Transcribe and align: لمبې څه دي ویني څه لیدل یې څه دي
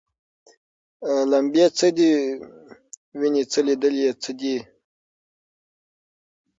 لمبې 1.31 1.65
څه 1.77 1.87
دي 1.97 2.11
ویني 3.19 3.43
څه 3.51 3.59
لیدل 3.67 3.95
یې 4.03 4.11
څه 4.21 4.31
دي 4.39 4.57